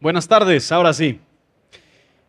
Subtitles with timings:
[0.00, 1.18] Buenas tardes, ahora sí.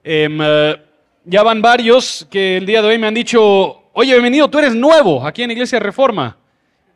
[0.03, 0.77] Em, eh,
[1.25, 4.75] ya van varios que el día de hoy me han dicho, oye, bienvenido, tú eres
[4.75, 6.37] nuevo aquí en Iglesia Reforma.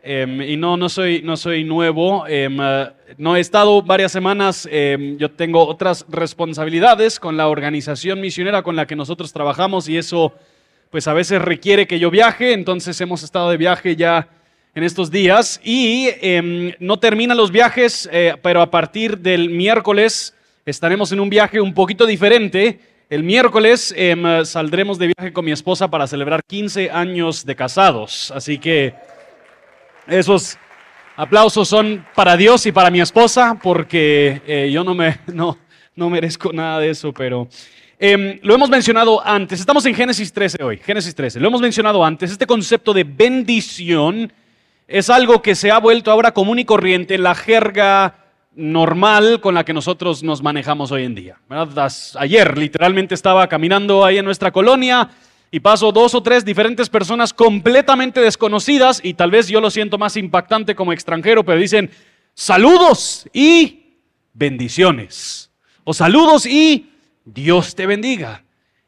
[0.01, 2.25] Em, y no, no soy, no soy nuevo.
[2.27, 4.69] Em, eh, no he estado varias semanas.
[5.17, 10.33] yo tengo otras responsabilidades con la organización misionera con la que nosotros trabajamos y eso,
[10.91, 12.53] pues a veces requiere que yo viaje.
[12.53, 14.29] Entonces hemos estado de viaje ya
[14.75, 16.09] en estos días y
[16.79, 20.35] no terminan los viajes, eh, pero a partir del miércoles
[20.69, 22.79] estaremos en un viaje un poquito diferente.
[23.09, 28.31] El miércoles em, saldremos de viaje con mi esposa para celebrar 15 años de casados.
[28.31, 28.93] Así que
[30.07, 30.57] esos
[31.15, 35.57] aplausos son para Dios y para mi esposa, porque eh, yo no, me, no,
[35.95, 37.47] no merezco nada de eso, pero...
[38.01, 42.05] Em, lo hemos mencionado antes, estamos en Génesis 13 hoy, Génesis 13, lo hemos mencionado
[42.05, 44.31] antes, este concepto de bendición
[44.87, 49.53] es algo que se ha vuelto ahora común y corriente en la jerga normal con
[49.53, 51.39] la que nosotros nos manejamos hoy en día.
[52.15, 55.09] Ayer literalmente estaba caminando ahí en nuestra colonia
[55.51, 59.97] y paso dos o tres diferentes personas completamente desconocidas y tal vez yo lo siento
[59.97, 61.89] más impactante como extranjero, pero dicen
[62.33, 63.97] saludos y
[64.33, 65.51] bendiciones.
[65.83, 66.91] O saludos y
[67.25, 68.43] Dios te bendiga.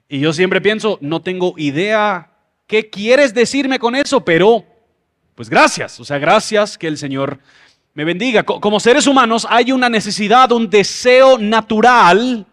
[0.07, 2.31] Y yo siempre pienso, no tengo idea
[2.67, 4.65] qué quieres decirme con eso, pero
[5.35, 5.99] pues gracias.
[5.99, 7.39] O sea, gracias que el Señor
[7.93, 8.43] me bendiga.
[8.43, 12.45] Como seres humanos hay una necesidad, un deseo natural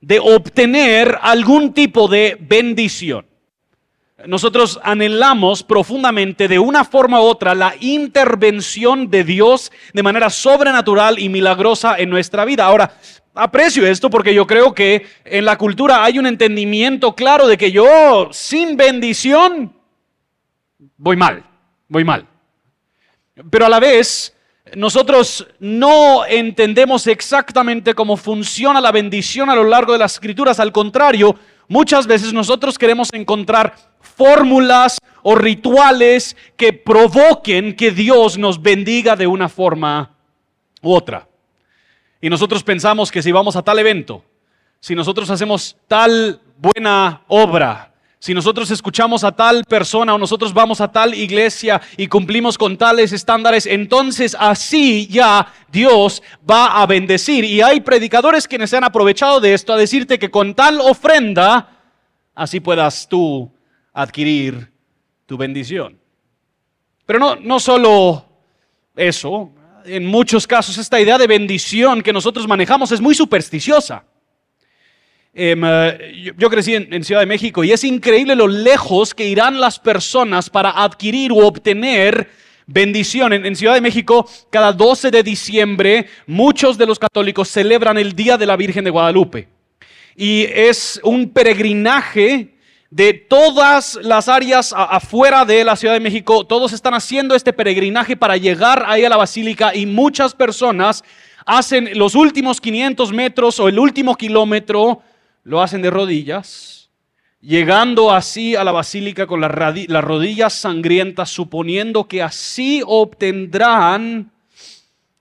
[0.00, 3.26] de obtener algún tipo de bendición.
[4.26, 11.18] Nosotros anhelamos profundamente de una forma u otra la intervención de Dios de manera sobrenatural
[11.18, 12.64] y milagrosa en nuestra vida.
[12.64, 12.94] Ahora,
[13.34, 17.70] aprecio esto porque yo creo que en la cultura hay un entendimiento claro de que
[17.70, 19.74] yo sin bendición
[20.96, 21.44] voy mal,
[21.88, 22.26] voy mal.
[23.50, 24.33] Pero a la vez
[24.74, 30.58] nosotros no entendemos exactamente cómo funciona la bendición a lo largo de las escrituras.
[30.58, 31.36] Al contrario,
[31.68, 39.26] muchas veces nosotros queremos encontrar fórmulas o rituales que provoquen que Dios nos bendiga de
[39.26, 40.16] una forma
[40.82, 41.28] u otra.
[42.20, 44.24] Y nosotros pensamos que si vamos a tal evento,
[44.80, 47.93] si nosotros hacemos tal buena obra,
[48.24, 52.78] si nosotros escuchamos a tal persona o nosotros vamos a tal iglesia y cumplimos con
[52.78, 57.44] tales estándares, entonces así ya Dios va a bendecir.
[57.44, 61.68] Y hay predicadores quienes se han aprovechado de esto a decirte que con tal ofrenda,
[62.34, 63.52] así puedas tú
[63.92, 64.72] adquirir
[65.26, 66.00] tu bendición.
[67.04, 68.24] Pero no, no solo
[68.96, 69.50] eso,
[69.84, 74.02] en muchos casos esta idea de bendición que nosotros manejamos es muy supersticiosa.
[75.36, 79.60] Em, eh, yo, crecí en, Ciudad de México y es increíble lo lejos que irán
[79.60, 82.30] las personas para adquirir o obtener
[82.66, 83.32] bendición.
[83.32, 88.38] En, Ciudad de México, cada 12 de diciembre, muchos de los católicos celebran el Día
[88.38, 89.48] de la Virgen de Guadalupe.
[90.14, 92.54] Y es un peregrinaje
[92.90, 96.46] de todas las áreas afuera de la Ciudad de México.
[96.46, 101.02] Todos están haciendo este peregrinaje para llegar ahí a la basílica y muchas personas
[101.44, 105.02] hacen los últimos 500 metros o el último kilómetro
[105.44, 106.90] lo hacen de rodillas,
[107.40, 114.32] llegando así a la basílica con las, rodillas sangrientas, suponiendo que así obtendrán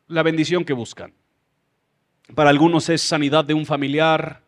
[0.07, 1.13] la bendición que buscan.
[2.33, 4.41] Para algunos es sanidad de un familiar,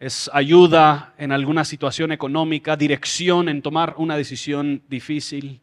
[0.00, 5.60] es ayuda en alguna situación económica, dirección en tomar una decisión difícil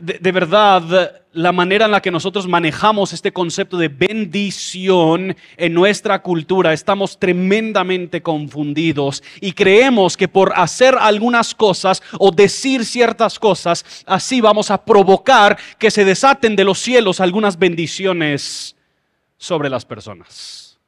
[0.00, 6.22] de, verdad la manera en la que nosotros manejamos este concepto de bendición en nuestra
[6.22, 6.72] cultura.
[6.72, 14.40] Estamos tremendamente confundidos y creemos que por hacer algunas cosas o decir ciertas cosas, así
[14.40, 18.76] vamos a provocar que se desaten de los cielos algunas bendiciones
[19.36, 20.78] sobre las personas.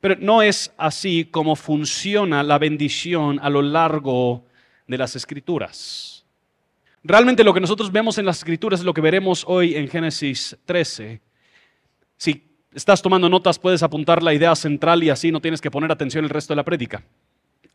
[0.00, 4.44] Pero no es así como funciona la bendición a lo largo
[4.86, 6.19] de las escrituras.
[7.02, 10.56] Realmente lo que nosotros vemos en las escrituras es lo que veremos hoy en Génesis
[10.66, 11.20] 13.
[12.18, 12.44] Si
[12.74, 16.24] estás tomando notas, puedes apuntar la idea central y así no tienes que poner atención
[16.24, 17.02] el resto de la prédica.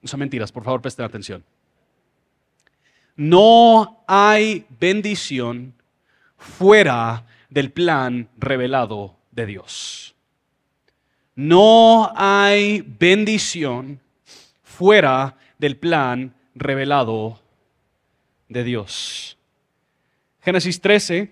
[0.01, 1.43] No son mentiras, por favor, presten atención.
[3.15, 5.73] No hay bendición
[6.37, 10.15] fuera del plan revelado de Dios.
[11.33, 13.99] No hay bendición
[14.61, 17.39] fuera del plan revelado
[18.49, 19.37] de Dios.
[20.41, 21.31] Génesis 13,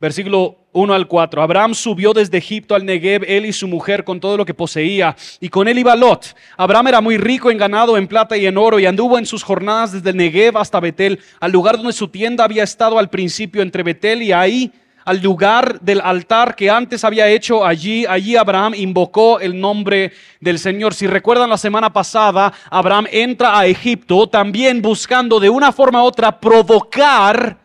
[0.00, 1.42] versículo 1 al 4.
[1.42, 5.16] Abraham subió desde Egipto al Negev, él y su mujer con todo lo que poseía,
[5.40, 6.36] y con él iba Lot.
[6.56, 9.42] Abraham era muy rico en ganado, en plata y en oro, y anduvo en sus
[9.42, 13.62] jornadas desde el Negev hasta Betel, al lugar donde su tienda había estado al principio
[13.62, 14.72] entre Betel y ahí
[15.08, 18.04] al lugar del altar que antes había hecho allí.
[18.04, 20.92] Allí Abraham invocó el nombre del Señor.
[20.92, 26.04] Si recuerdan la semana pasada, Abraham entra a Egipto también buscando de una forma u
[26.04, 27.56] otra provocar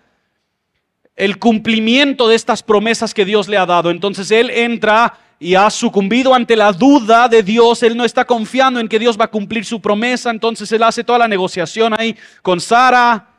[1.18, 3.92] el cumplimiento de estas promesas que Dios le ha dado.
[3.92, 8.80] Entonces él entra y ha sucumbido ante la duda de Dios, él no está confiando
[8.80, 12.16] en que Dios va a cumplir su promesa, entonces él hace toda la negociación ahí
[12.42, 13.33] con Sara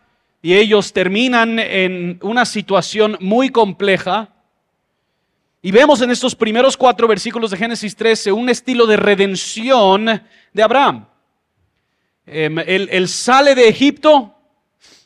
[0.44, 4.28] y ellos terminan en una situación muy compleja.
[5.62, 10.62] Y vemos en estos primeros cuatro versículos de Génesis 13 un estilo de redención de
[10.62, 11.06] Abraham.
[12.26, 14.34] Em, él, sale de Egipto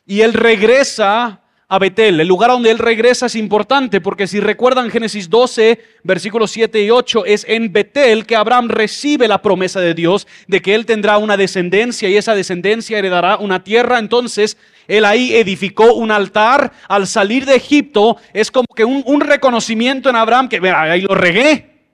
[0.05, 2.19] y él regresa a Betel.
[2.19, 6.91] El lugar donde él regresa es importante porque si recuerdan Génesis 12, versículos 7 y
[6.91, 11.17] 8, es en Betel que Abraham recibe la promesa de Dios de que él tendrá
[11.19, 14.01] una descendencia y esa descendencia heredará una tierra.
[14.01, 14.57] Entonces,
[14.89, 16.73] él ahí edificó un altar.
[16.89, 21.15] Al salir de Egipto es como que un, reconocimiento en Abraham que, mira, ahí lo
[21.15, 21.85] regué,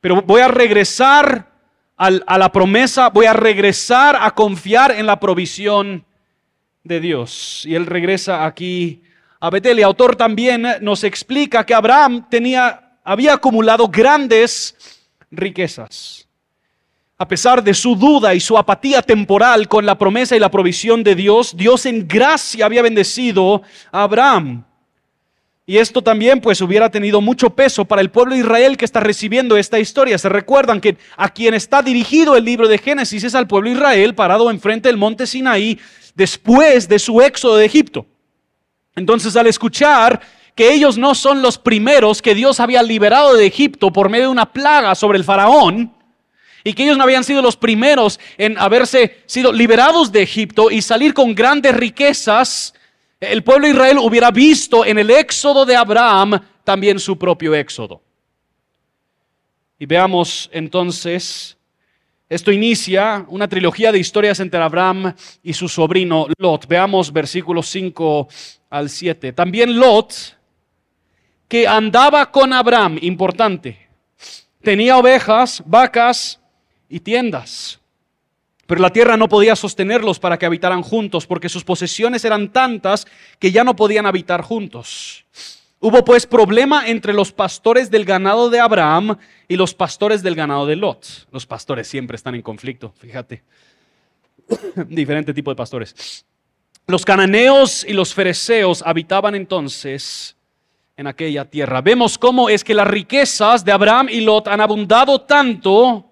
[0.00, 1.48] pero voy a regresar
[1.96, 6.04] a la promesa, voy a regresar a confiar en la provisión
[6.84, 7.64] de Dios.
[7.66, 9.02] Y él regresa aquí
[9.40, 9.80] a Betel.
[9.80, 14.76] Y autor también nos explica que Abraham tenía, había acumulado grandes
[15.32, 16.27] riquezas.
[17.20, 21.02] A pesar de su duda y su apatía temporal con la promesa y la provisión
[21.02, 24.64] de Dios, Dios en gracia había bendecido a Abraham.
[25.66, 29.00] Y esto también pues hubiera tenido mucho peso para el pueblo de Israel que está
[29.00, 30.16] recibiendo esta historia.
[30.16, 33.76] Se recuerdan que a quien está dirigido el libro de Génesis es al pueblo de
[33.76, 35.78] Israel parado enfrente del monte Sinaí
[36.14, 38.06] después de su éxodo de Egipto.
[38.94, 40.20] Entonces al escuchar
[40.54, 44.32] que ellos no son los primeros que Dios había liberado de Egipto por medio de
[44.32, 45.97] una plaga sobre el faraón,
[46.64, 50.82] y que ellos no habían sido los primeros en haberse sido liberados de Egipto y
[50.82, 52.74] salir con grandes riquezas,
[53.20, 58.02] el pueblo de Israel hubiera visto en el éxodo de Abraham también su propio éxodo.
[59.78, 61.58] Y veamos entonces
[62.28, 66.66] esto inicia una trilogía de historias entre Abraham y su sobrino Lot.
[66.66, 68.28] Veamos versículos 5
[68.68, 69.32] al 7.
[69.32, 70.36] También Lot,
[71.48, 73.88] que andaba con Abraham, importante,
[74.62, 76.38] tenía ovejas, vacas
[76.88, 77.80] y tiendas.
[78.66, 83.06] Pero la tierra no podía sostenerlos para que habitaran juntos, porque sus posesiones eran tantas
[83.38, 85.24] que ya no podían habitar juntos.
[85.80, 90.66] Hubo pues problema entre los pastores del ganado de Abraham y los pastores del ganado
[90.66, 91.28] de Lot.
[91.30, 93.42] Los pastores siempre están en conflicto, fíjate.
[94.88, 96.26] Diferente tipo de pastores.
[96.86, 100.36] Los cananeos y los fereceos habitaban entonces
[100.96, 101.80] en aquella tierra.
[101.80, 106.07] Vemos cómo es que las riquezas de Abraham y Lot han abundado tanto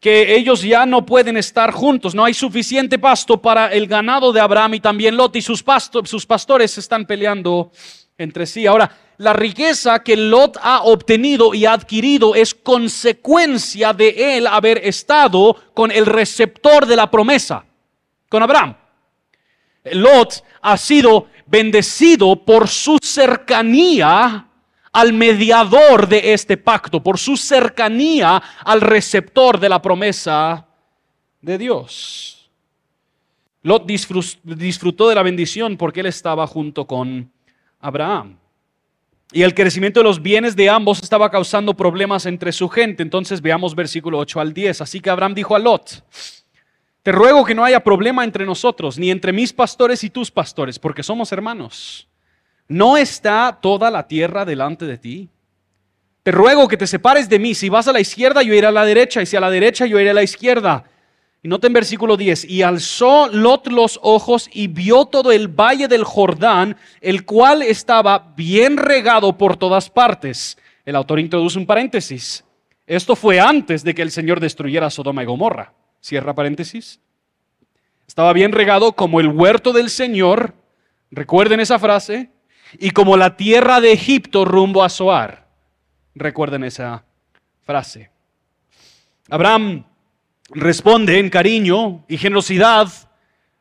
[0.00, 2.14] que ellos ya no pueden estar juntos.
[2.14, 6.78] No hay suficiente pasto para el ganado de Abraham y también Lot y sus, pastores
[6.78, 7.72] están peleando
[8.16, 8.66] entre sí.
[8.66, 15.56] Ahora, la riqueza que Lot ha obtenido y adquirido es consecuencia de él haber estado
[15.74, 17.64] con el receptor de la promesa,
[18.28, 18.76] con Abraham.
[19.92, 24.47] Lot ha sido bendecido por su cercanía
[24.92, 30.66] al mediador de este pacto, por su cercanía al receptor de la promesa
[31.40, 32.50] de Dios.
[33.62, 37.30] Lot disfrutó de la bendición porque él estaba junto con
[37.80, 38.38] Abraham.
[39.30, 43.02] Y el crecimiento de los bienes de ambos estaba causando problemas entre su gente.
[43.02, 44.80] Entonces veamos versículo 8 al 10.
[44.80, 46.02] Así que Abraham dijo a Lot,
[47.02, 50.78] te ruego que no haya problema entre nosotros, ni entre mis pastores y tus pastores,
[50.78, 52.07] porque somos hermanos.
[52.68, 55.28] ¿No está toda la tierra delante de ti?
[56.22, 57.54] Te ruego que te separes de mí.
[57.54, 59.86] Si vas a la izquierda, yo iré a la derecha, y si a la derecha,
[59.86, 60.84] yo iré a la izquierda.
[61.42, 66.04] Y noten versículo 10, y alzó Lot los ojos y vio todo el valle del
[66.04, 70.58] Jordán, el cual estaba bien regado por todas partes.
[70.84, 72.44] El autor introduce un paréntesis.
[72.86, 75.72] Esto fue antes de que el Señor destruyera Sodoma y Gomorra.
[76.00, 77.00] Cierra paréntesis.
[78.06, 80.54] Estaba bien regado como el huerto del Señor,
[81.10, 82.30] recuerden esa frase,
[82.78, 85.46] y como la tierra de Egipto rumbo a Zoar.
[86.14, 87.04] Recuerden esa
[87.62, 88.10] frase.
[89.30, 89.84] Abraham
[90.50, 92.88] responde en cariño y generosidad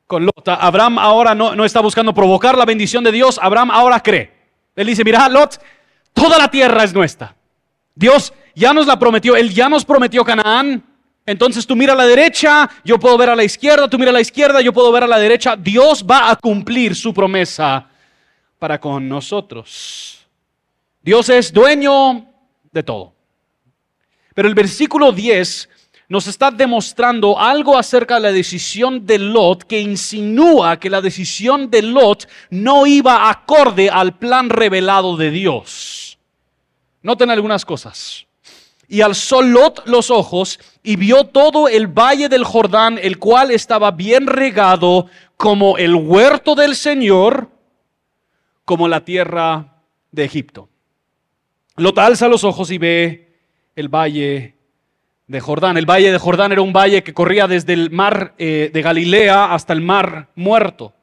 [0.08, 0.48] con Lot.
[0.48, 4.32] Abraham ahora no, no, está buscando provocar la bendición de Dios, Abraham ahora cree.
[4.76, 5.60] Él dice, mira, Lot,
[6.14, 7.36] toda la tierra es nuestra.
[7.94, 10.84] Dios ya nos la prometió, Él ya nos prometió Canaán.
[11.26, 14.14] Entonces tú mira a la derecha, yo puedo ver a la izquierda, tú mira a
[14.14, 15.58] la izquierda, yo puedo ver a la derecha.
[15.58, 17.90] Dios va a cumplir su promesa
[18.60, 20.28] para con nosotros.
[21.02, 22.26] Dios es dueño
[22.72, 23.14] de todo.
[24.34, 25.70] Pero el versículo 10
[26.10, 31.70] nos está demostrando algo acerca de la decisión de Lot que insinúa que la decisión
[31.70, 36.18] de Lot no iba acorde al plan revelado de Dios.
[37.02, 38.26] Noten algunas cosas.
[38.88, 43.92] Y alzó Lot los ojos y vio todo el valle del Jordán, el cual estaba
[43.92, 47.50] bien regado como el huerto del Señor,
[48.68, 49.78] como la tierra
[50.12, 50.68] de Egipto.
[51.78, 53.30] Lot alza los ojos y ve
[53.78, 54.56] el valle
[55.26, 55.78] de Jordán.
[55.78, 59.54] El valle de Jordán era un valle que corría desde el mar eh, de Galilea
[59.54, 60.94] hasta el mar muerto.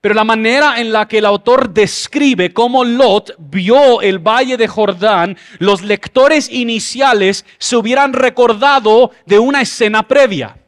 [0.00, 4.66] Pero la manera en la que el autor describe cómo Lot vio el valle de
[4.66, 10.63] Jordán, los lectores iniciales se hubieran recordado de una escena previa.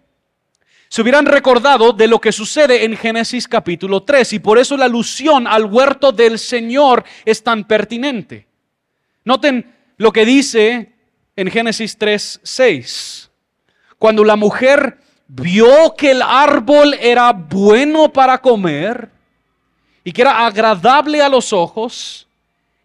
[0.97, 4.87] Se hubieran recordado de lo que sucede en Génesis capítulo 3 y por eso la
[4.87, 8.47] alusión al huerto del Señor es tan pertinente.
[9.23, 10.95] Noten lo que dice
[11.37, 13.31] en Génesis 3, 6.
[13.99, 14.97] Cuando la mujer
[15.29, 19.11] vio que el árbol era bueno para comer
[20.03, 22.27] y que era agradable a los ojos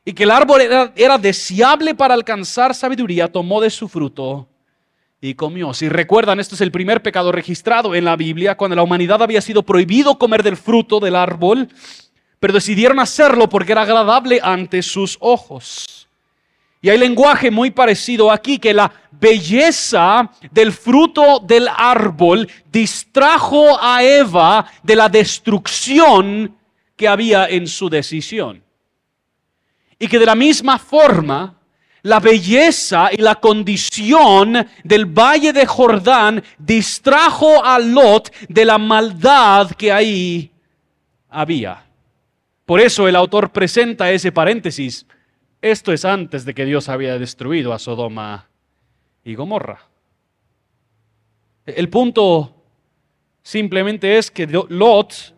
[0.03, 4.50] y que el árbol era, era deseable para alcanzar sabiduría, tomó de su fruto
[5.22, 5.74] y comió.
[5.75, 9.40] Si recuerdan, esto es el primer pecado registrado en la Biblia, cuando la humanidad había
[9.40, 11.70] sido prohibido comer del fruto del árbol,
[12.40, 16.08] pero decidieron hacerlo porque era agradable ante sus ojos.
[16.82, 24.04] Y hay lenguaje muy parecido aquí, que la belleza del fruto del árbol distrajo a
[24.04, 26.58] Eva de la destrucción
[26.96, 28.63] que había en su decisión.
[30.00, 31.61] Y que de la misma forma,
[32.03, 39.72] la belleza y la condición del valle de Jordán distrajo a Lot de la maldad
[39.72, 40.51] que ahí
[41.29, 41.84] había.
[42.65, 45.05] Por eso el autor presenta ese paréntesis
[45.62, 48.50] esto es antes de que Dios había destruido a Sodoma
[49.24, 49.79] y Gomorra.
[51.67, 52.55] El punto
[53.43, 55.36] simplemente es que Lot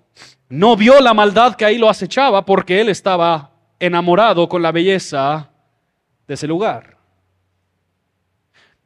[0.47, 5.49] no vio la maldad que ahí lo acechaba porque él estaba enamorado con la belleza
[6.27, 6.97] de ese lugar.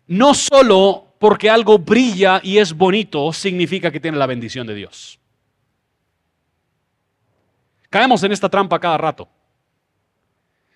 [0.08, 5.20] No solo porque algo brilla y es bonito significa que tiene la bendición de Dios.
[7.90, 9.28] Caemos en esta trampa cada rato.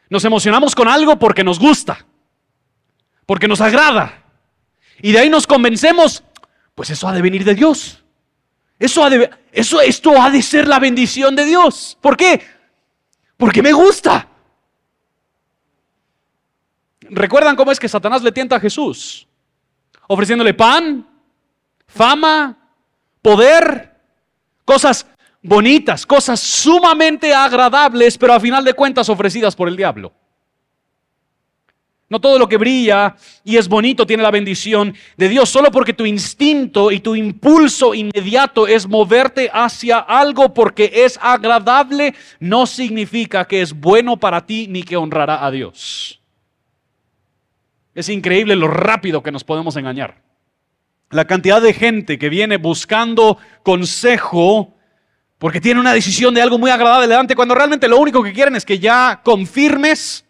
[0.09, 2.05] Nos emocionamos con algo porque nos gusta,
[3.25, 4.23] porque nos agrada.
[5.01, 6.23] Y de ahí nos convencemos,
[6.75, 8.03] pues eso ha de venir de Dios.
[8.77, 11.97] Eso, ha de, eso esto ha de ser la bendición de Dios.
[12.01, 12.41] ¿Por qué?
[13.37, 14.27] Porque me gusta.
[17.13, 19.27] ¿Recuerdan cómo es que Satanás le tienta a Jesús?
[20.07, 21.05] Ofreciéndole pan,
[21.85, 22.57] fama,
[23.21, 23.91] poder,
[24.63, 25.05] cosas
[25.41, 30.13] bonitas, cosas sumamente agradables, pero a final de cuentas ofrecidas por el diablo.
[32.07, 35.49] No todo lo que brilla y es bonito tiene la bendición de Dios.
[35.49, 42.15] Solo porque tu instinto y tu impulso inmediato es moverte hacia algo porque es agradable,
[42.39, 46.20] no significa que es bueno para ti ni que honrará a Dios.
[47.93, 50.21] Es increíble lo rápido que nos podemos engañar.
[51.09, 54.73] La cantidad de gente que viene buscando consejo
[55.41, 58.55] porque tienen una decisión de algo muy agradable delante cuando realmente lo único que quieren
[58.55, 60.23] es que ya confirmes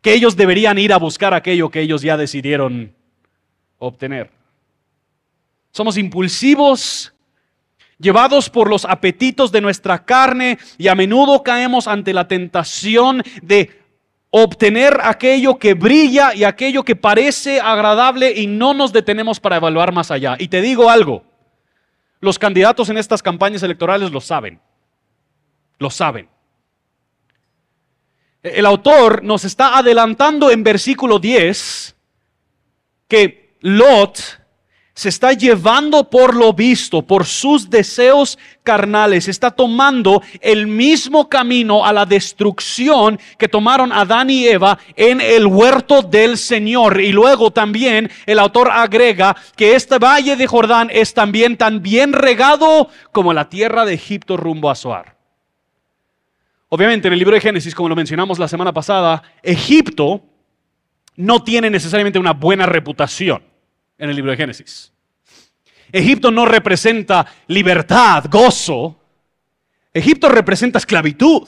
[0.00, 2.94] que ellos deberían ir a buscar aquello que ellos ya decidieron
[3.78, 4.30] obtener.
[5.72, 7.12] Somos impulsivos,
[7.98, 13.81] llevados por los apetitos de nuestra carne y a menudo caemos ante la tentación de
[14.34, 19.92] obtener aquello que brilla y aquello que parece agradable y no nos detenemos para evaluar
[19.92, 20.36] más allá.
[20.38, 21.22] Y te digo algo,
[22.18, 24.58] los candidatos en estas campañas electorales lo saben.
[25.78, 26.28] Lo saben.
[28.42, 31.94] El autor nos está adelantando en versículo 10
[33.06, 34.41] que Lot
[34.94, 41.84] se está llevando por lo visto, por sus deseos carnales, está tomando el mismo camino
[41.84, 47.00] a la destrucción que tomaron Adán y Eva en el huerto del Señor.
[47.00, 52.12] Y luego también el autor agrega que este valle de Jordán es también tan bien
[52.12, 55.16] regado como la tierra de Egipto rumbo a Zoar.
[56.68, 60.22] Obviamente en el libro de Génesis, como lo mencionamos la semana pasada, Egipto
[61.16, 63.51] no tiene necesariamente una buena reputación
[63.98, 64.92] en el libro de Génesis.
[65.92, 68.98] Egipto no representa libertad, gozo.
[69.92, 71.46] Egipto representa esclavitud.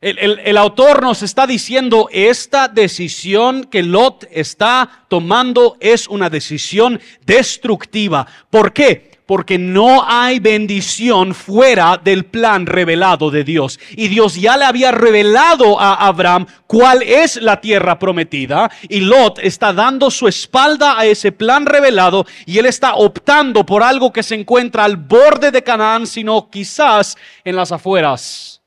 [0.00, 7.00] El, el, autor nos está diciendo, esta decisión que Lot está tomando es una decisión
[7.24, 8.26] destructiva.
[8.50, 9.13] ¿Por qué?
[9.26, 13.80] Porque no hay bendición fuera del plan revelado de Dios.
[13.96, 18.70] Y Dios ya le había revelado a Abraham cuál es la tierra prometida.
[18.88, 23.82] Y Lot está dando su espalda a ese plan revelado y él está optando por
[23.82, 28.60] algo que se encuentra al borde de Canaán, sino quizás en las afueras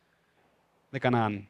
[0.92, 1.48] de Canaán.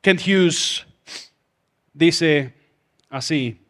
[0.00, 0.86] Kent Hughes
[1.92, 2.54] dice
[3.10, 3.65] así.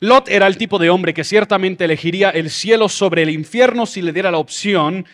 [0.00, 4.02] Lot era el tipo de hombre que ciertamente elegiría el cielo sobre el infierno si
[4.02, 5.06] le diera la opción,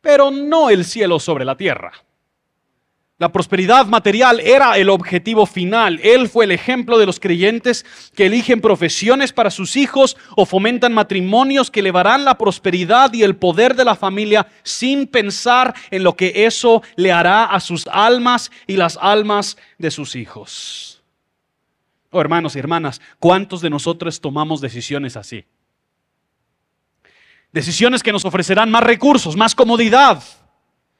[0.00, 1.92] pero no el cielo sobre la tierra.
[3.20, 6.00] La prosperidad material era el objetivo final.
[6.02, 7.84] Él fue el ejemplo de los creyentes
[8.14, 13.36] que eligen profesiones para sus hijos o fomentan matrimonios que elevarán la prosperidad y el
[13.36, 18.50] poder de la familia sin pensar en lo que eso le hará a sus almas
[18.66, 20.99] y las almas de sus hijos.
[22.10, 25.44] Oh, hermanos y hermanas, ¿cuántos de nosotros tomamos decisiones así?
[27.52, 30.22] Decisiones que nos ofrecerán más recursos, más comodidad,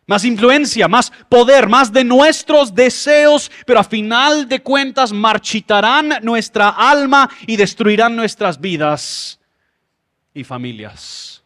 [0.06, 6.70] más influencia, más poder, más de nuestros deseos, pero a final de cuentas marchitarán nuestra
[6.70, 9.40] alma y destruirán nuestras vidas
[10.32, 11.39] y familias.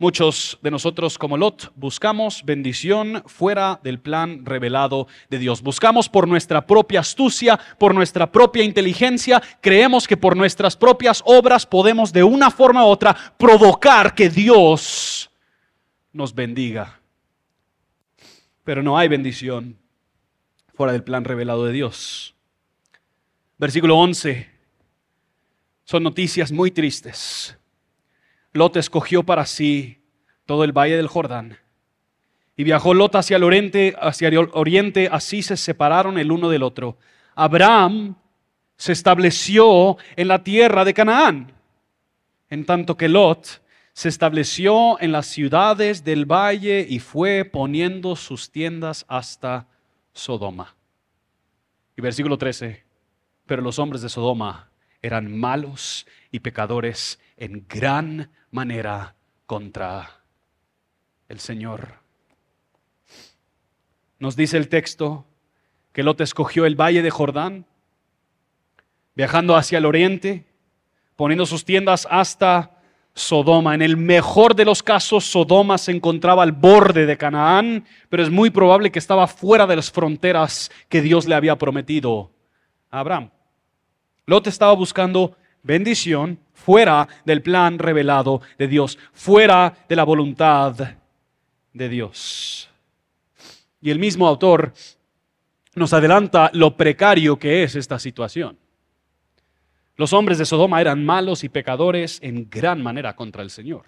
[0.00, 5.60] Muchos de nosotros como Lot buscamos bendición fuera del plan revelado de Dios.
[5.60, 11.66] Buscamos por nuestra propia astucia, por nuestra propia inteligencia, creemos que por nuestras propias obras
[11.66, 15.30] podemos de una forma u otra provocar que Dios
[16.14, 16.98] nos bendiga.
[18.64, 19.76] Pero no hay bendición
[20.72, 22.34] fuera del plan revelado de Dios.
[23.58, 24.48] Versículo 11.
[25.84, 27.59] Son noticias muy tristes.
[28.52, 30.02] Lot escogió para sí
[30.46, 31.58] todo el valle del Jordán.
[32.56, 36.62] Y viajó Lot hacia el oriente, hacia el oriente, así se separaron el uno del
[36.62, 36.98] otro.
[37.34, 38.16] Abraham
[38.76, 41.52] se estableció en la tierra de Canaán,
[42.48, 48.50] en tanto que Lot se estableció en las ciudades del valle y fue poniendo sus
[48.50, 49.68] tiendas hasta
[50.12, 50.74] Sodoma.
[51.96, 52.82] Y versículo 13,
[53.46, 54.70] pero los hombres de Sodoma
[55.02, 59.16] eran malos y pecadores en gran manera
[59.46, 60.20] contra
[61.28, 61.94] el Señor.
[64.18, 65.26] Nos dice el texto
[65.92, 67.64] que Lot escogió el valle de Jordán,
[69.16, 70.44] viajando hacia el oriente,
[71.16, 72.78] poniendo sus tiendas hasta
[73.14, 73.74] Sodoma.
[73.74, 78.30] En el mejor de los casos, Sodoma se encontraba al borde de Canaán, pero es
[78.30, 82.32] muy probable que estaba fuera de las fronteras que Dios le había prometido
[82.90, 83.30] a Abraham.
[84.26, 90.74] Lot estaba buscando bendición fuera del plan revelado de Dios, fuera de la voluntad
[91.72, 92.68] de Dios.
[93.80, 94.72] Y el mismo autor
[95.74, 98.58] nos adelanta lo precario que es esta situación.
[99.96, 103.84] Los hombres de Sodoma eran malos y pecadores en gran manera contra el Señor.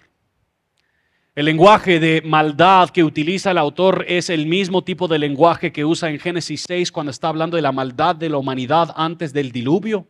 [1.35, 5.83] El lenguaje de maldad que utiliza el autor es el mismo tipo de lenguaje que
[5.83, 9.51] usa en Génesis 6 cuando está hablando de la maldad de la humanidad antes del
[9.51, 10.07] diluvio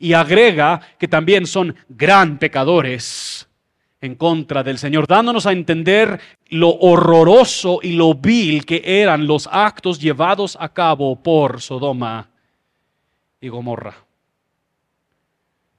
[0.00, 3.46] y agrega que también son gran pecadores
[4.00, 9.46] en contra del Señor, dándonos a entender lo horroroso y lo vil que eran los
[9.52, 12.30] actos llevados a cabo por Sodoma
[13.42, 13.94] y Gomorra.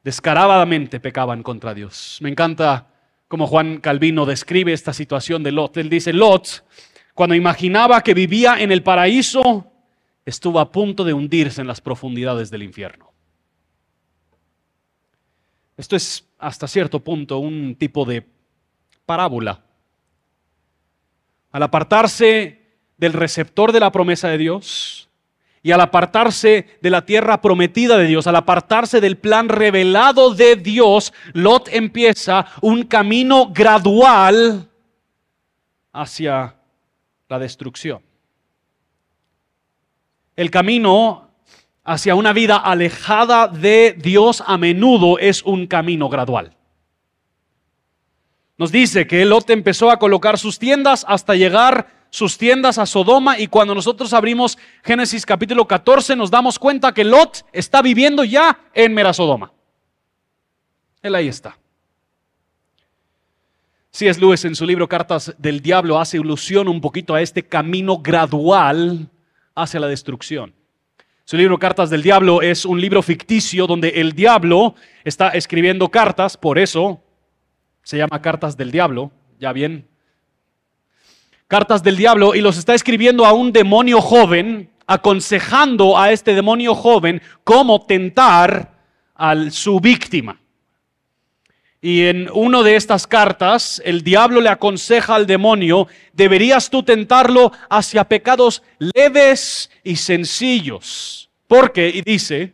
[0.03, 2.19] Descaradamente pecaban contra Dios.
[2.21, 2.89] Me encanta
[3.27, 5.77] cómo Juan Calvino describe esta situación de Lot.
[5.77, 6.63] Él dice, Lot,
[7.15, 9.65] cuando imaginaba que vivía en el paraíso,
[10.25, 13.10] estuvo a punto de hundirse en las profundidades del infierno.
[15.81, 18.23] Esto es hasta cierto punto un tipo de
[19.03, 19.63] parábola.
[21.51, 22.61] Al apartarse
[22.97, 25.09] del receptor de la promesa de Dios
[25.63, 30.55] y al apartarse de la tierra prometida de Dios, al apartarse del plan revelado de
[30.55, 34.69] Dios, Lot empieza un camino gradual
[35.93, 36.57] hacia
[37.27, 38.03] la destrucción.
[40.35, 41.30] El camino
[41.83, 46.55] hacia una vida alejada de Dios a menudo es un camino gradual.
[48.57, 53.39] Nos dice que Lot empezó a colocar sus tiendas hasta llegar sus tiendas a Sodoma
[53.39, 58.59] y cuando nosotros abrimos Génesis capítulo 14 nos damos cuenta que Lot está viviendo ya
[58.73, 59.51] en Mera Sodoma.
[61.01, 61.57] Él ahí está.
[63.91, 64.19] C.S.
[64.19, 69.09] Lewis en su libro Cartas del Diablo hace ilusión un poquito a este camino gradual
[69.55, 70.53] hacia la destrucción.
[71.31, 76.35] Su libro Cartas del Diablo es un libro ficticio donde el diablo está escribiendo cartas,
[76.35, 77.01] por eso
[77.83, 79.87] se llama Cartas del Diablo, ya bien.
[81.47, 86.75] Cartas del Diablo y los está escribiendo a un demonio joven, aconsejando a este demonio
[86.75, 88.73] joven cómo tentar
[89.15, 90.40] a su víctima.
[91.81, 97.51] Y en una de estas cartas, el diablo le aconseja al demonio, deberías tú tentarlo
[97.71, 101.31] hacia pecados leves y sencillos.
[101.47, 102.53] Porque, y dice,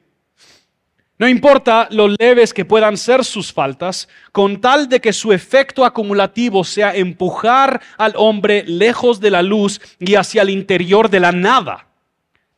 [1.19, 5.83] no importa lo leves que puedan ser sus faltas, con tal de que su efecto
[5.83, 11.33] acumulativo sea empujar al hombre lejos de la luz y hacia el interior de la
[11.33, 11.86] nada.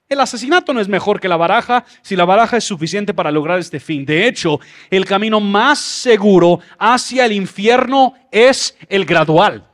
[0.10, 3.60] El asesinato no es mejor que la baraja si la baraja es suficiente para lograr
[3.60, 4.06] este fin.
[4.06, 9.70] De hecho, el camino más seguro hacia el infierno es el gradual.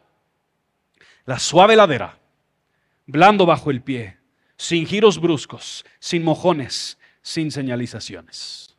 [1.25, 2.19] La suave ladera,
[3.07, 4.17] blando bajo el pie,
[4.57, 8.75] sin giros bruscos, sin mojones, sin señalizaciones.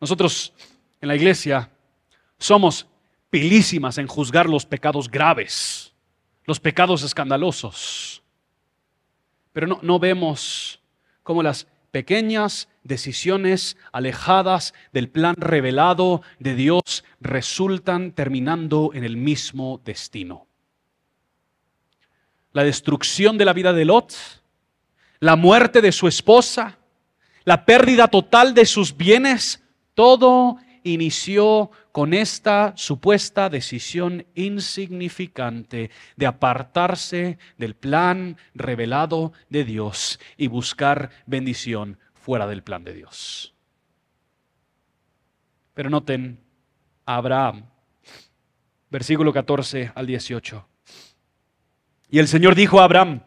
[0.00, 0.52] Nosotros
[1.00, 1.70] en la iglesia
[2.38, 2.86] somos
[3.30, 5.92] pilísimas en juzgar los pecados graves,
[6.44, 8.22] los pecados escandalosos
[9.58, 10.78] pero no, vemos
[11.24, 19.80] cómo las pequeñas decisiones alejadas del plan revelado de Dios resultan terminando en el mismo
[19.84, 20.46] destino.
[22.52, 24.14] La destrucción de la vida de Lot,
[25.18, 26.78] la muerte de su esposa,
[27.42, 29.60] la pérdida total de sus bienes,
[29.94, 30.58] todo
[30.92, 41.10] inició con esta supuesta decisión insignificante de apartarse del plan revelado de Dios y buscar
[41.26, 43.54] bendición fuera del plan de Dios.
[45.74, 46.40] Pero noten
[47.06, 47.66] Abraham,
[48.90, 50.68] versículo 14 al 18.
[52.10, 53.22] Y el Señor dijo a Abraham,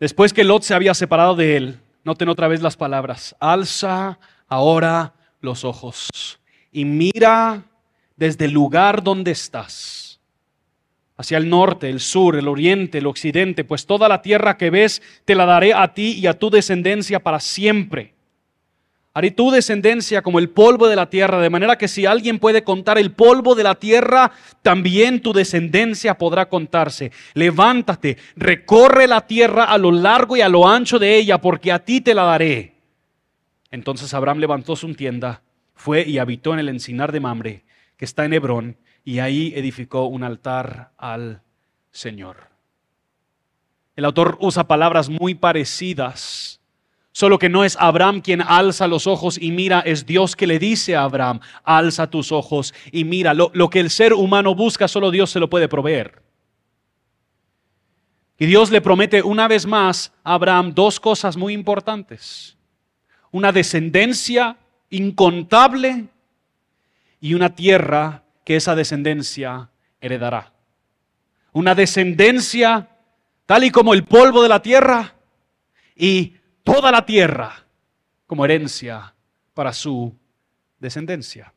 [0.00, 5.14] después que Lot se había separado de él, noten otra vez las palabras, alza ahora
[5.40, 6.08] los ojos
[6.72, 7.64] y mira
[8.16, 10.20] desde el lugar donde estás,
[11.16, 15.02] hacia el norte, el sur, el oriente, el occidente, pues toda la tierra que ves
[15.24, 18.14] te la daré a ti y a tu descendencia para siempre.
[19.14, 22.62] Haré tu descendencia como el polvo de la tierra, de manera que si alguien puede
[22.62, 24.30] contar el polvo de la tierra,
[24.62, 27.10] también tu descendencia podrá contarse.
[27.34, 31.80] Levántate, recorre la tierra a lo largo y a lo ancho de ella, porque a
[31.80, 32.74] ti te la daré.
[33.72, 35.42] Entonces Abraham levantó su tienda
[35.78, 37.64] fue y habitó en el encinar de Mamre,
[37.96, 41.40] que está en Hebrón, y ahí edificó un altar al
[41.92, 42.48] Señor.
[43.94, 46.60] El autor usa palabras muy parecidas,
[47.12, 50.58] solo que no es Abraham quien alza los ojos y mira, es Dios que le
[50.58, 54.88] dice a Abraham, alza tus ojos y mira, lo, lo que el ser humano busca,
[54.88, 56.22] solo Dios se lo puede proveer.
[58.36, 62.56] Y Dios le promete una vez más a Abraham dos cosas muy importantes.
[63.30, 64.56] Una descendencia
[64.90, 66.06] incontable
[67.20, 69.70] y una tierra que esa descendencia
[70.00, 70.52] heredará.
[71.52, 72.88] Una descendencia
[73.46, 75.14] tal y como el polvo de la tierra
[75.96, 77.64] y toda la tierra
[78.26, 79.14] como herencia
[79.54, 80.14] para su
[80.78, 81.52] descendencia.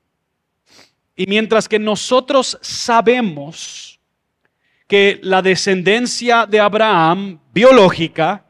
[1.16, 4.00] Y mientras que nosotros sabemos
[4.88, 8.46] que la descendencia de Abraham biológica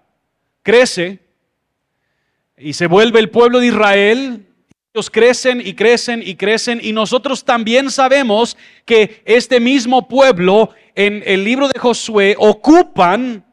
[0.64, 1.20] crece
[2.58, 4.48] y se vuelve el pueblo de Israel
[4.94, 11.24] ellos crecen y crecen y crecen y nosotros también sabemos que este mismo pueblo en
[11.26, 13.46] el libro de Josué ocupan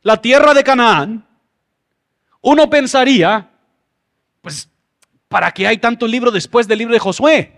[0.00, 1.26] la tierra de Canaán.
[2.40, 3.50] Uno pensaría,
[4.40, 4.70] pues,
[5.28, 7.52] ¿para qué hay tanto libro después del libro de Josué?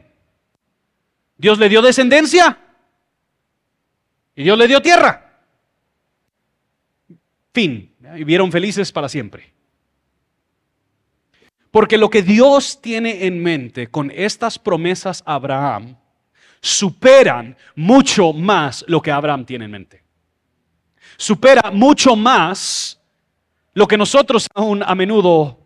[1.37, 2.59] Dios le dio descendencia
[4.35, 5.42] y Dios le dio tierra.
[7.53, 9.58] Fin, vivieron felices para siempre.
[11.79, 15.97] Porque lo que Dios tiene en mente con estas promesas a Abraham
[16.61, 20.03] superan mucho más lo que Abraham tiene en mente.
[21.17, 23.01] Supera mucho más
[23.75, 25.57] lo que nosotros aún a menudo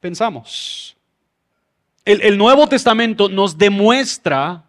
[0.00, 0.96] pensamos.
[2.04, 4.64] El, el Nuevo Testamento nos demuestra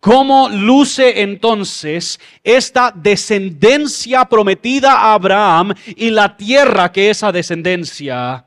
[0.00, 8.46] cómo luce entonces esta descendencia prometida a Abraham y la tierra que esa descendencia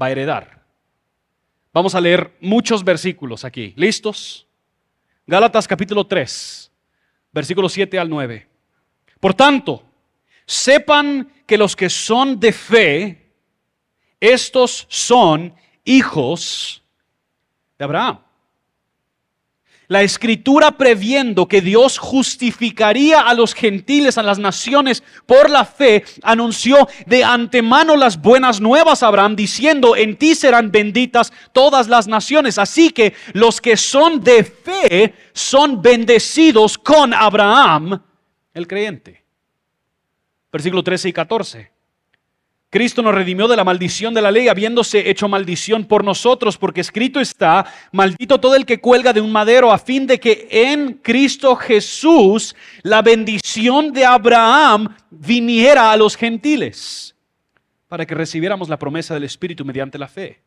[0.00, 0.64] va a heredar.
[1.72, 3.72] Vamos a leer muchos versículos aquí.
[3.76, 4.46] ¿Listos?
[5.26, 6.72] Gálatas capítulo 3,
[7.32, 8.48] versículos 7 al 9.
[9.20, 9.84] Por tanto,
[10.46, 13.32] sepan que los que son de fe,
[14.20, 16.82] estos son hijos
[17.78, 18.20] de Abraham.
[19.88, 26.04] La escritura previendo que Dios justificaría a los gentiles, a las naciones, por la fe,
[26.22, 32.06] anunció de antemano las buenas nuevas a Abraham, diciendo, en ti serán benditas todas las
[32.06, 32.58] naciones.
[32.58, 38.02] Así que los que son de fe son bendecidos con Abraham,
[38.52, 39.24] el creyente.
[40.52, 41.77] Versículo 13 y 14.
[42.70, 46.82] Cristo nos redimió de la maldición de la ley, habiéndose hecho maldición por nosotros, porque
[46.82, 50.94] escrito está, maldito todo el que cuelga de un madero, a fin de que en
[50.94, 57.16] Cristo Jesús la bendición de Abraham viniera a los gentiles,
[57.88, 60.42] para que recibiéramos la promesa del Espíritu mediante la fe.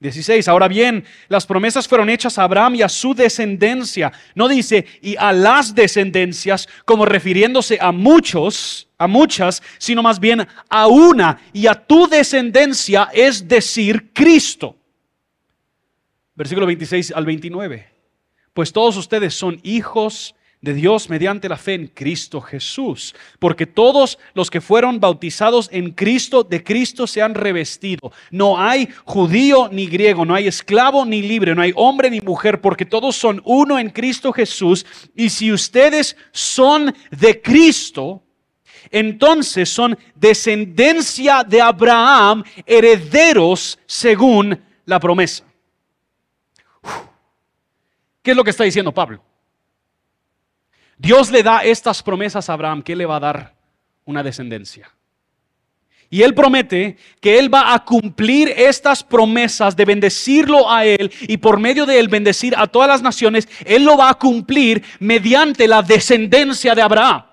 [0.00, 0.48] 16.
[0.48, 4.10] Ahora bien, las promesas fueron hechas a Abraham y a su descendencia.
[4.34, 10.46] No dice y a las descendencias como refiriéndose a muchos, a muchas, sino más bien
[10.68, 14.76] a una y a tu descendencia, es decir, Cristo.
[16.34, 17.88] Versículo 26 al 29.
[18.52, 23.14] Pues todos ustedes son hijos de Dios mediante la fe en Cristo Jesús.
[23.38, 28.12] Porque todos los que fueron bautizados en Cristo, de Cristo se han revestido.
[28.30, 32.60] No hay judío ni griego, no hay esclavo ni libre, no hay hombre ni mujer,
[32.60, 34.84] porque todos son uno en Cristo Jesús.
[35.14, 38.24] Y si ustedes son de Cristo,
[38.90, 45.44] entonces son descendencia de Abraham, herederos según la promesa.
[48.22, 49.22] ¿Qué es lo que está diciendo Pablo?
[50.98, 53.54] Dios le da estas promesas a Abraham, que le va a dar
[54.04, 54.92] una descendencia.
[56.12, 61.36] Y él promete que él va a cumplir estas promesas de bendecirlo a él y
[61.36, 63.48] por medio de él bendecir a todas las naciones.
[63.64, 67.29] Él lo va a cumplir mediante la descendencia de Abraham.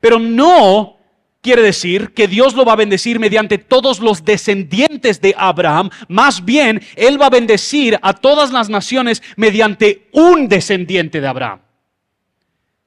[0.00, 0.96] Pero no
[1.40, 5.90] quiere decir que Dios lo va a bendecir mediante todos los descendientes de Abraham.
[6.08, 11.60] Más bien, él va a bendecir a todas las naciones mediante un descendiente de Abraham.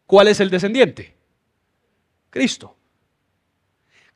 [0.05, 1.15] ¿Cuál es el descendiente?
[2.29, 2.75] Cristo.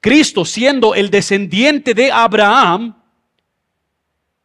[0.02, 3.02] Cristo siendo el descendiente de Abraham,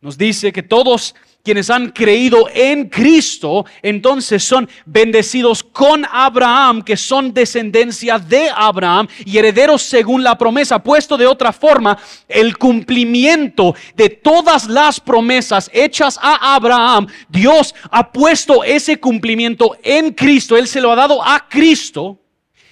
[0.01, 1.17] nos dice que todos
[1.49, 9.09] quienes han creído en Cristo, entonces son bendecidos con Abraham, que son descendencia de Abraham
[9.25, 10.83] y herederos según la promesa.
[10.83, 11.97] Puesto de otra forma,
[12.29, 20.13] el cumplimiento de todas las promesas hechas a Abraham, Dios ha puesto ese cumplimiento en
[20.13, 22.21] Cristo, Él se lo ha dado a Cristo.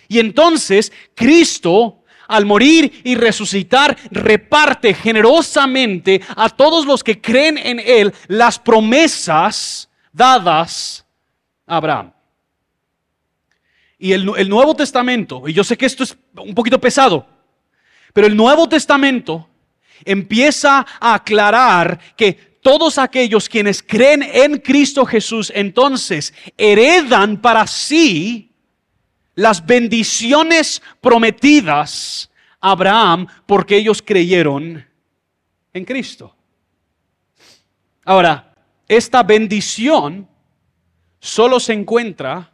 [0.07, 7.81] Y entonces Cristo al morir y resucitar, reparte generosamente a todos los que creen en
[7.81, 11.05] Él las promesas dadas
[11.67, 12.13] a Abraham.
[13.99, 17.27] Y el, Nuevo Testamento, y yo sé que esto es un poquito pesado,
[18.13, 19.49] pero el Nuevo Testamento
[20.05, 28.56] empieza a aclarar que todos aquellos quienes creen en Cristo Jesús entonces heredan para sí
[29.37, 32.29] las bendiciones prometidas
[32.61, 34.85] a Abraham porque ellos creyeron
[35.73, 36.35] en Cristo.
[38.05, 38.55] Ahora,
[38.89, 40.29] esta bendición
[41.21, 42.53] solo se encuentra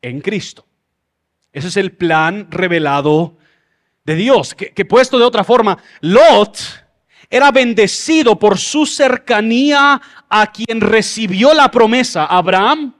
[0.00, 0.66] en Cristo.
[1.52, 3.36] Ese es el plan revelado
[4.04, 4.54] de Dios.
[4.54, 6.58] Que, puesto de otra forma, Lot
[7.28, 12.94] era bendecido por su cercanía a quien recibió la promesa, Abraham,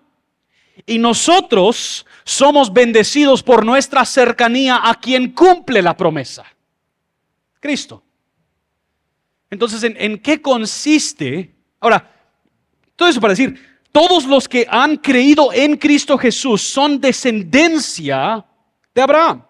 [0.87, 6.44] y nosotros somos bendecidos por nuestra cercanía a quien cumple la promesa,
[7.61, 8.02] Cristo.
[9.50, 11.54] Entonces, ¿en, qué consiste?
[11.80, 12.11] Ahora,
[12.96, 18.44] todo eso para decir, todos los que han creído en Cristo Jesús son descendencia
[18.94, 19.44] de Abraham.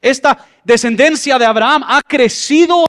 [0.00, 2.86] Esta descendencia de Abraham ha crecido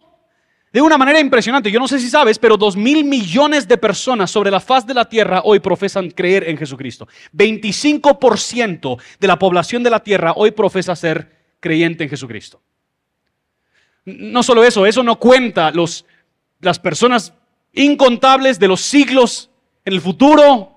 [0.77, 1.71] de una manera impresionante.
[1.71, 4.93] Yo no sé si sabes, pero dos mil millones de personas sobre la faz de
[4.93, 7.07] la tierra hoy profesan creer en Jesucristo.
[7.33, 12.61] 25% de la población de la tierra hoy profesa ser creyente en Jesucristo.
[14.05, 16.05] No solo eso, eso no cuenta los,
[16.59, 17.33] las personas
[17.73, 19.49] incontables de los siglos
[19.83, 20.75] en el futuro,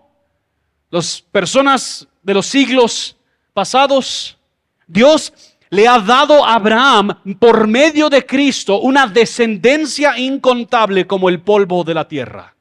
[0.88, 3.18] las personas de los siglos
[3.52, 4.38] pasados.
[4.86, 5.34] Dios
[5.70, 11.84] le ha dado a Abraham por medio de Cristo una descendencia incontable como el polvo
[11.84, 12.54] de la tierra.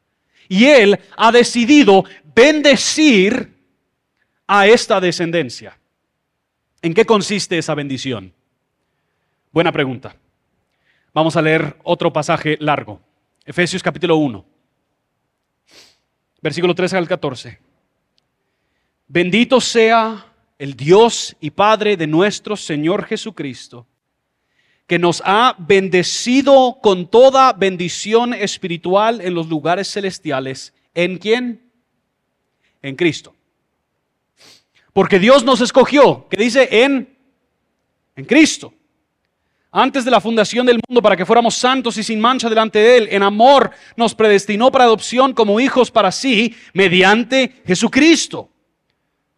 [0.47, 3.55] Y él ha decidido bendecir
[4.47, 5.77] a esta descendencia.
[6.81, 8.33] ¿En qué consiste esa bendición?
[9.51, 10.15] Buena pregunta.
[11.13, 13.01] Vamos a leer otro pasaje largo.
[13.43, 14.45] Efesios capítulo 1,
[16.41, 17.59] versículo 13 al 14.
[19.07, 20.28] Bendito sea
[20.59, 23.87] el Dios y Padre de nuestro Señor Jesucristo,
[24.85, 30.73] que nos ha bendecido con toda bendición espiritual en los lugares celestiales.
[30.93, 31.71] ¿En quién?
[32.81, 33.33] En Cristo.
[34.91, 37.17] Porque Dios nos escogió, que dice en,
[38.15, 38.73] en Cristo.
[39.71, 42.97] Antes de la fundación del mundo, para que fuéramos santos y sin mancha delante de
[42.97, 48.49] Él, en amor nos predestinó para adopción como hijos para sí, mediante Jesucristo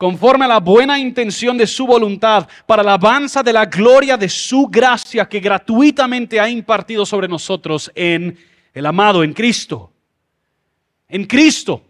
[0.02, 4.28] conforme a la buena intención de su voluntad, para la alabanza de la gloria de
[4.28, 8.36] su gracia que gratuitamente ha impartido sobre nosotros en
[8.74, 9.94] el amado, en Cristo.
[11.08, 11.84] En Cristo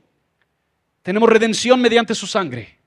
[1.02, 2.80] tenemos redención mediante su sangre.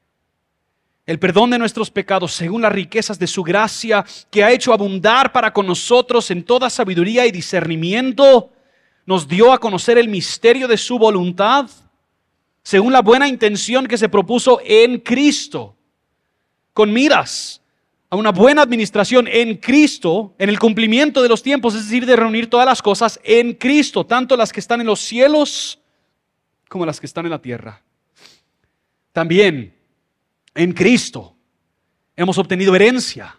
[1.07, 5.33] El perdón de nuestros pecados según las riquezas de su gracia que ha hecho abundar
[5.33, 8.53] para con nosotros en toda sabiduría y discernimiento,
[9.07, 11.71] nos dio a conocer el misterio de su voluntad
[12.64, 15.77] según la buena intención que se propuso en Cristo,
[16.72, 17.61] con miras
[18.09, 22.16] a una buena administración en Cristo, en el cumplimiento de los tiempos, es decir, de
[22.16, 25.79] reunir todas las cosas en Cristo, tanto las que están en los cielos
[26.68, 27.83] como las que están en la tierra.
[29.12, 29.74] También
[30.55, 31.37] en Cristo
[32.16, 33.37] hemos obtenido herencia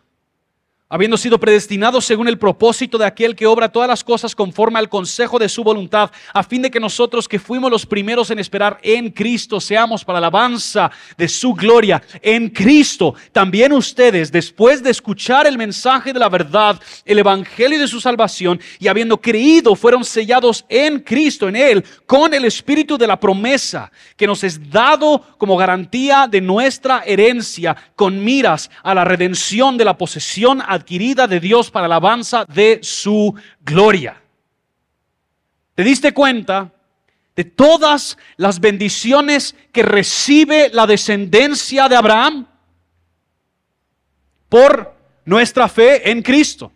[0.88, 4.88] habiendo sido predestinados según el propósito de aquel que obra todas las cosas conforme al
[4.88, 8.78] consejo de su voluntad, a fin de que nosotros que fuimos los primeros en esperar
[8.84, 12.04] en Cristo seamos para la alabanza de su gloria.
[12.22, 17.88] En Cristo también ustedes, después de escuchar el mensaje de la verdad, el evangelio de
[17.88, 23.08] su salvación, y habiendo creído, fueron sellados en Cristo, en Él, con el espíritu de
[23.08, 29.04] la promesa, que nos es dado como garantía de nuestra herencia, con miras a la
[29.04, 34.22] redención de la posesión adquirida de Dios para la alabanza de su gloria.
[35.74, 36.72] ¿Te diste cuenta
[37.36, 42.48] de todas las bendiciones que recibe la descendencia de Abraham?
[44.48, 46.72] Por nuestra fe en Cristo.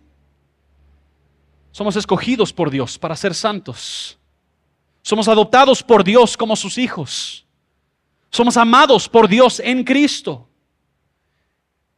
[1.72, 4.18] Somos escogidos por Dios para ser santos.
[5.02, 7.46] Somos adoptados por Dios como sus hijos.
[8.32, 10.49] Somos amados por Dios en Cristo.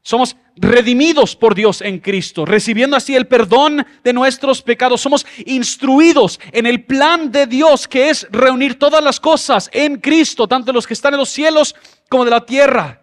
[0.04, 5.02] Somos redimidos por Dios en Cristo, recibiendo así el perdón de nuestros pecados.
[5.02, 10.48] Somos instruidos en el plan de Dios, que es reunir todas las cosas en Cristo,
[10.48, 11.76] tanto los que están en los cielos
[12.10, 13.02] como de la tierra.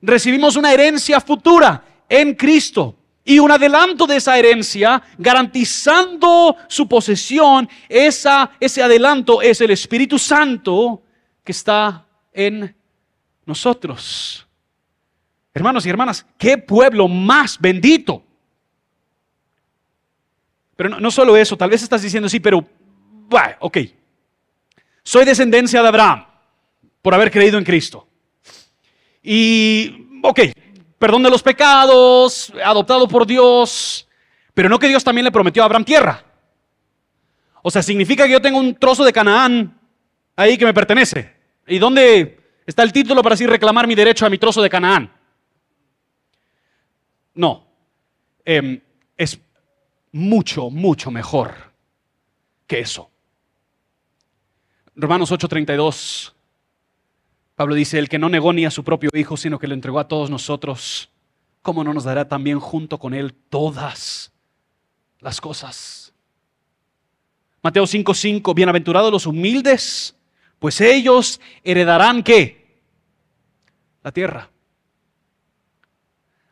[0.00, 7.68] Recibimos una herencia futura en Cristo y un adelanto de esa herencia, garantizando su posesión.
[7.88, 11.02] Esa, ese adelanto es el Espíritu Santo
[11.44, 12.74] que está en
[13.44, 14.46] nosotros.
[15.52, 18.22] Hermanos y hermanas, qué pueblo más bendito.
[20.76, 22.66] Pero no, solo eso, tal vez estás diciendo, sí, pero,
[23.58, 23.78] ok,
[25.02, 26.24] soy descendencia de Abraham
[27.02, 28.06] por haber creído en Cristo.
[29.22, 30.40] Y, ok,
[30.98, 34.08] perdón de los pecados, adoptado por Dios,
[34.54, 36.24] pero no que Dios también le prometió a Abraham tierra.
[37.62, 39.78] O sea, significa que yo tengo un trozo de Canaán
[40.34, 41.34] ahí que me pertenece.
[41.66, 45.19] ¿Y dónde está el título para así reclamar mi derecho a mi trozo de Canaán?
[47.34, 47.66] No,
[48.44, 48.80] em,
[49.16, 49.40] es
[50.12, 51.54] mucho, mucho mejor
[52.66, 53.10] que eso.
[54.94, 56.34] Romanos 8:32,
[57.54, 59.98] Pablo dice, el que no negó ni a su propio Hijo, sino que lo entregó
[59.98, 61.10] a todos nosotros,
[61.62, 64.32] ¿cómo no nos dará también junto con Él todas
[65.20, 66.12] las cosas?
[67.62, 70.16] Mateo 5:5, bienaventurados los humildes,
[70.58, 72.80] pues ellos heredarán qué?
[74.02, 74.50] La tierra.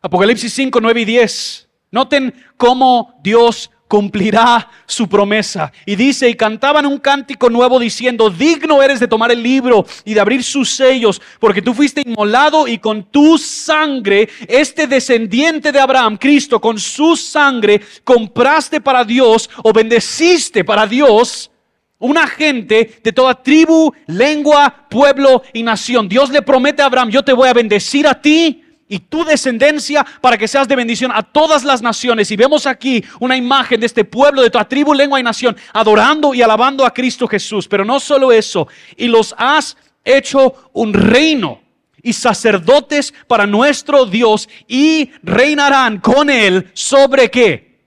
[0.01, 1.67] Apocalipsis 5, 9 y 10.
[1.91, 5.73] Noten cómo Dios cumplirá su promesa.
[5.85, 10.13] Y dice, y cantaban un cántico nuevo diciendo, digno eres de tomar el libro y
[10.13, 15.79] de abrir sus sellos, porque tú fuiste inmolado y con tu sangre, este descendiente de
[15.79, 21.49] Abraham, Cristo, con su sangre, compraste para Dios o bendeciste para Dios
[21.97, 26.07] una gente de toda tribu, lengua, pueblo y nación.
[26.07, 30.05] Dios le promete a Abraham, yo te voy a bendecir a ti y tu descendencia
[30.19, 32.29] para que seas de bendición a todas las naciones.
[32.31, 36.33] Y vemos aquí una imagen de este pueblo, de toda tribu, lengua y nación, adorando
[36.33, 37.67] y alabando a Cristo Jesús.
[37.67, 41.61] Pero no solo eso, y los has hecho un reino
[42.01, 47.79] y sacerdotes para nuestro Dios y reinarán con él sobre qué?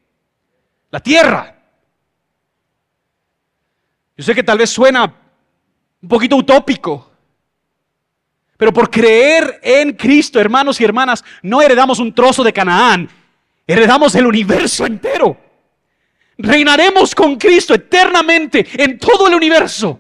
[0.91, 1.59] La tierra.
[4.17, 5.05] Yo sé que tal vez suena
[6.01, 7.12] un poquito utópico.
[8.62, 13.11] Pero por creer en Cristo, hermanos y hermanas, no heredamos un trozo de Canaán,
[13.66, 15.37] heredamos el universo entero.
[16.38, 19.98] Reinaremos con Cristo eternamente en todo el universo.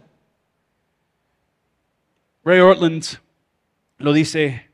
[2.44, 3.04] Ray Ortland
[3.98, 4.70] lo dice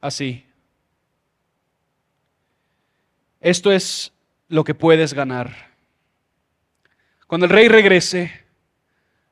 [0.00, 0.44] así.
[3.40, 4.12] Esto es
[4.48, 5.54] lo que puedes ganar.
[7.28, 8.47] Cuando el rey regrese,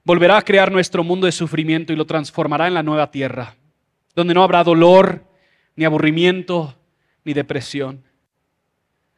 [0.07, 3.57] volverá a crear nuestro mundo de sufrimiento y lo transformará en la nueva tierra,
[4.15, 5.25] donde no habrá dolor,
[5.75, 6.77] ni aburrimiento,
[7.25, 8.05] ni depresión.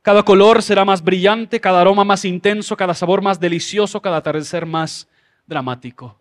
[0.00, 4.64] Cada color será más brillante, cada aroma más intenso, cada sabor más delicioso, cada atardecer
[4.64, 5.06] más
[5.46, 6.18] dramático.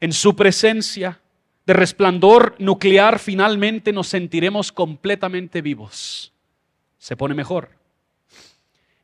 [0.00, 1.20] En su presencia
[1.66, 6.32] de resplandor nuclear, finalmente nos sentiremos completamente vivos.
[6.96, 7.68] Se pone mejor.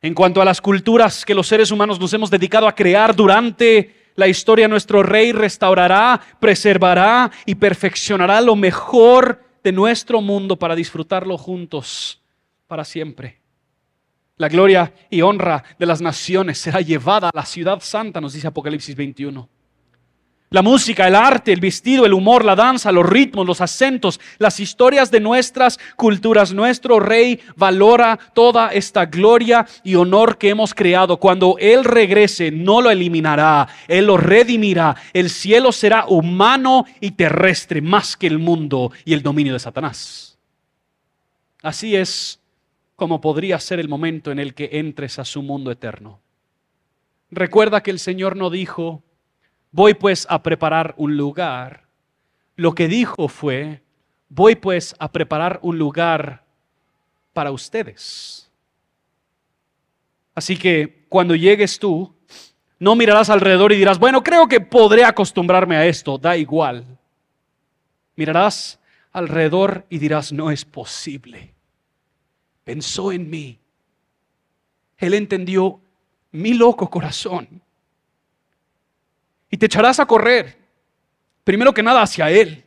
[0.01, 4.06] En cuanto a las culturas que los seres humanos nos hemos dedicado a crear durante
[4.17, 11.37] la historia, nuestro rey restaurará, preservará y perfeccionará lo mejor de nuestro mundo para disfrutarlo
[11.37, 12.19] juntos
[12.65, 13.39] para siempre.
[14.37, 18.47] La gloria y honra de las naciones será llevada a la ciudad santa, nos dice
[18.47, 19.47] Apocalipsis 21.
[20.49, 24.61] La música, el arte, el vestido, el humor, la danza, los ritmos, los acentos, las
[24.61, 26.53] historias de nuestras culturas.
[26.53, 31.17] Nuestro rey valora toda esta gloria y honor que hemos creado.
[31.17, 34.95] Cuando Él regrese, no lo eliminará, Él lo redimirá.
[35.11, 40.37] El cielo será humano y terrestre más que el mundo y el dominio de Satanás.
[41.61, 42.39] Así es
[42.95, 46.21] como podría ser el momento en el que entres a su mundo eterno.
[47.31, 49.03] Recuerda que el Señor no dijo,
[49.71, 51.83] Voy pues a preparar un lugar.
[52.55, 53.81] Lo que dijo fue,
[54.29, 56.43] voy pues a preparar un lugar
[57.33, 58.49] para ustedes.
[60.33, 62.13] Así que cuando llegues tú,
[62.79, 66.85] no mirarás alrededor y dirás, bueno, creo que podré acostumbrarme a esto, da igual.
[68.15, 68.79] Mirarás
[69.11, 71.53] alrededor y dirás, no es posible.
[72.63, 73.59] Pensó en mí.
[74.97, 75.79] Él entendió
[76.31, 77.61] mi loco corazón
[79.49, 80.57] y te echarás a correr,
[81.43, 82.63] primero que nada hacia Él.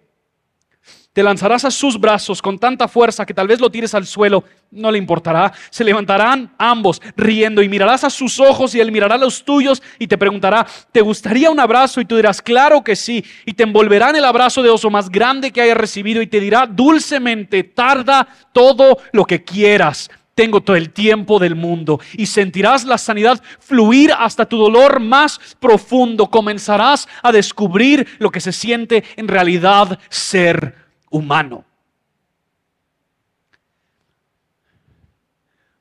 [1.13, 4.45] Te lanzarás a sus brazos con tanta fuerza que tal vez lo tires al suelo,
[4.71, 5.53] no le importará.
[5.69, 9.83] Se levantarán ambos riendo y mirarás a sus ojos y Él mirará a los tuyos
[9.99, 12.01] y te preguntará, ¿te gustaría un abrazo?
[12.01, 13.25] Y tú dirás, claro que sí.
[13.45, 16.39] Y te envolverá en el abrazo de oso más grande que haya recibido y te
[16.39, 20.09] dirá dulcemente, tarda todo lo que quieras
[20.41, 25.39] tengo todo el tiempo del mundo y sentirás la sanidad fluir hasta tu dolor más
[25.61, 26.31] profundo.
[26.31, 30.75] Comenzarás a descubrir lo que se siente en realidad ser
[31.11, 31.67] humano.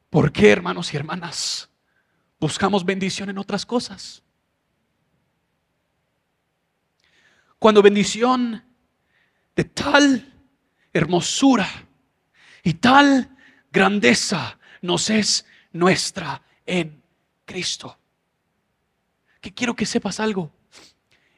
[0.10, 1.70] ¿Por qué, hermanos y hermanas,
[2.38, 4.22] buscamos bendición en otras cosas?
[7.60, 8.62] Cuando bendición
[9.55, 10.34] de tal
[10.91, 11.66] hermosura
[12.62, 13.38] y tal
[13.72, 17.01] grandeza nos es nuestra en
[17.45, 17.97] Cristo.
[19.41, 20.51] Que quiero que sepas algo.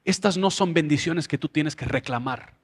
[0.04, 2.56] Estas no son bendiciones que tú tienes que reclamar.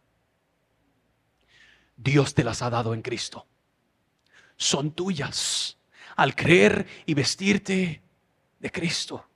[1.95, 3.47] Dios te las ha dado en Cristo.
[4.55, 5.77] Son tuyas
[6.15, 8.01] al creer y vestirte
[8.59, 9.27] de Cristo.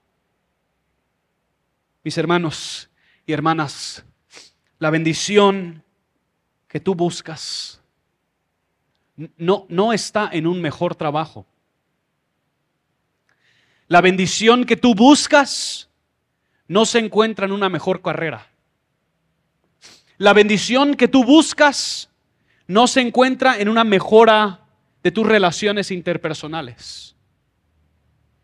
[2.03, 2.89] Mis hermanos
[3.25, 4.03] y hermanas,
[4.79, 5.83] la bendición
[6.67, 7.80] que tú buscas
[9.15, 11.45] no, no está en un mejor trabajo.
[13.87, 15.89] La bendición que tú buscas
[16.67, 18.47] no se encuentra en una mejor carrera.
[20.17, 22.09] La bendición que tú buscas
[22.67, 24.61] no se encuentra en una mejora
[25.03, 27.15] de tus relaciones interpersonales.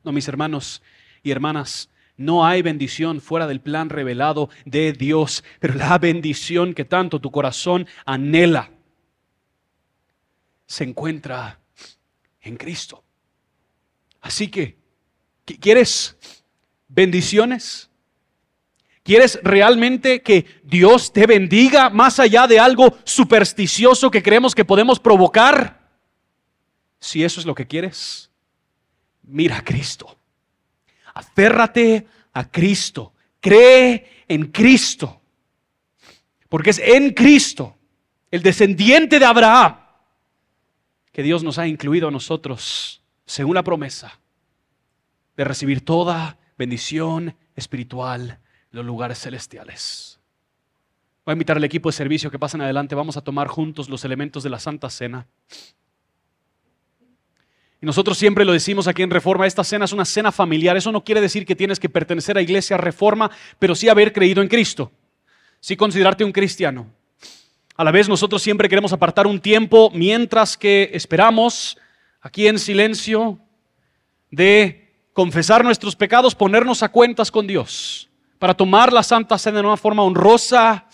[0.03, 0.81] No, mis hermanos
[1.23, 6.83] y hermanas, no hay bendición fuera del plan revelado de Dios, pero la bendición que
[6.83, 8.71] tanto tu corazón anhela
[10.67, 11.59] se encuentra
[12.41, 13.03] en Cristo.
[14.21, 14.77] Así que,
[15.59, 16.17] ¿quieres
[16.87, 17.89] bendiciones?
[19.03, 24.99] ¿Quieres realmente que Dios te bendiga más allá de algo supersticioso que creemos que podemos
[24.99, 25.89] provocar?
[26.99, 28.29] Si eso es lo que quieres,
[29.23, 30.17] mira a Cristo.
[31.13, 33.13] Aférrate a Cristo.
[33.39, 35.21] Cree en Cristo.
[36.49, 37.77] Porque es en Cristo,
[38.29, 39.86] el descendiente de Abraham,
[41.17, 44.19] que Dios nos ha incluido a nosotros, según la promesa,
[45.35, 48.37] de recibir toda bendición espiritual
[48.71, 50.19] en los lugares celestiales.
[51.25, 52.93] Voy a invitar al equipo de servicio que pasen adelante.
[52.93, 55.25] Vamos a tomar juntos los elementos de la Santa Cena.
[57.81, 60.77] Y nosotros siempre lo decimos aquí en Reforma, esta cena es una cena familiar.
[60.77, 64.43] Eso no quiere decir que tienes que pertenecer a Iglesia Reforma, pero sí haber creído
[64.43, 64.91] en Cristo.
[65.61, 66.85] Sí considerarte un cristiano.
[67.77, 71.77] A la vez nosotros siempre queremos apartar un tiempo mientras que esperamos
[72.19, 73.37] aquí en silencio
[74.31, 78.09] de confesar nuestros pecados, ponernos a cuentas con Dios,
[78.39, 80.87] para tomar la Santa Cena de una forma honrosa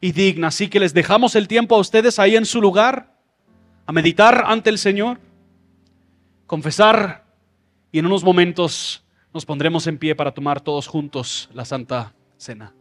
[0.00, 0.46] y digna.
[0.48, 3.16] Así que les dejamos el tiempo a ustedes ahí en su lugar,
[3.84, 5.18] a meditar ante el Señor,
[6.46, 7.24] confesar
[7.90, 9.02] y en unos momentos
[9.34, 12.77] nos pondremos en pie para tomar todos juntos la Santa Cena.